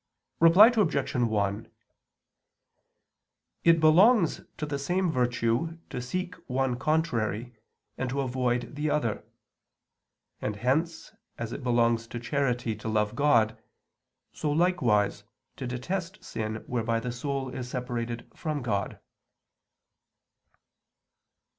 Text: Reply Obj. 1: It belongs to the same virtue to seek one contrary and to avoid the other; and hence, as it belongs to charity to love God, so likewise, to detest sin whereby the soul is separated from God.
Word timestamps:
Reply 0.39 0.71
Obj. 0.75 1.13
1: 1.13 1.71
It 3.63 3.79
belongs 3.79 4.41
to 4.57 4.65
the 4.65 4.79
same 4.79 5.11
virtue 5.11 5.77
to 5.91 6.01
seek 6.01 6.33
one 6.49 6.79
contrary 6.79 7.53
and 7.99 8.09
to 8.09 8.21
avoid 8.21 8.73
the 8.75 8.89
other; 8.89 9.23
and 10.41 10.55
hence, 10.55 11.13
as 11.37 11.53
it 11.53 11.61
belongs 11.63 12.07
to 12.07 12.19
charity 12.19 12.75
to 12.77 12.87
love 12.89 13.15
God, 13.15 13.61
so 14.33 14.51
likewise, 14.51 15.23
to 15.57 15.67
detest 15.67 16.23
sin 16.23 16.63
whereby 16.65 16.99
the 16.99 17.11
soul 17.11 17.49
is 17.53 17.69
separated 17.69 18.27
from 18.35 18.63
God. 18.63 18.99